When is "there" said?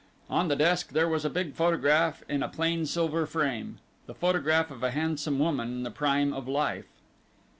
0.93-1.07